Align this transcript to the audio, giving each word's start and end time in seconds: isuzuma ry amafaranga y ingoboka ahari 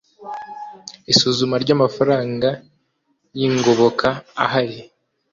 isuzuma 1.11 1.55
ry 1.63 1.69
amafaranga 1.77 2.49
y 3.37 3.41
ingoboka 3.47 4.07
ahari 4.43 4.79